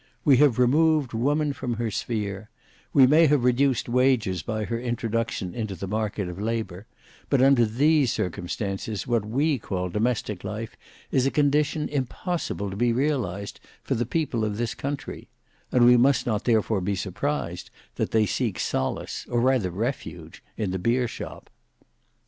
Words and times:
We 0.25 0.37
have 0.37 0.57
removed 0.57 1.13
woman 1.13 1.53
from 1.53 1.75
her 1.75 1.91
sphere; 1.91 2.49
we 2.91 3.05
may 3.05 3.27
have 3.27 3.43
reduced 3.43 3.87
wages 3.87 4.41
by 4.41 4.65
her 4.65 4.79
introduction 4.79 5.53
into 5.53 5.75
the 5.75 5.85
market 5.85 6.27
of 6.27 6.41
labour; 6.41 6.87
but 7.29 7.39
under 7.39 7.65
these 7.67 8.11
circumstances 8.11 9.05
what 9.05 9.23
we 9.23 9.59
call 9.59 9.89
domestic 9.89 10.43
life 10.43 10.75
is 11.11 11.27
a 11.27 11.29
condition 11.29 11.87
impossible 11.87 12.71
to 12.71 12.75
be 12.75 12.91
realized 12.91 13.59
for 13.83 13.93
the 13.93 14.07
people 14.07 14.43
of 14.43 14.57
this 14.57 14.73
country; 14.73 15.29
and 15.71 15.85
we 15.85 15.97
must 15.97 16.25
not 16.25 16.45
therefore 16.45 16.81
be 16.81 16.95
surprised 16.95 17.69
that 17.97 18.09
they 18.09 18.25
seek 18.25 18.57
solace 18.57 19.27
or 19.29 19.39
rather 19.39 19.69
refuge 19.69 20.43
in 20.57 20.71
the 20.71 20.79
beer 20.79 21.07
shop." 21.07 21.47